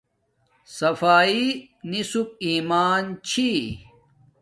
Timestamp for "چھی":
3.27-3.49